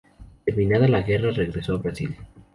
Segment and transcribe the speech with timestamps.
[0.45, 2.15] Terminada la guerra regresó a Brasil.